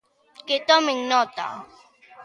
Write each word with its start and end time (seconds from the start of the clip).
Que 0.47 0.57
tomen 0.71 0.99
nota. 1.13 1.47